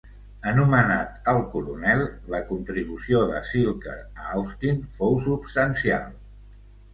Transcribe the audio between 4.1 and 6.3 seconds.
a Austin fou substancial.